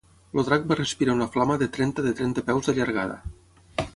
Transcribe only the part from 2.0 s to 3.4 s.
de trenta peus de llargada.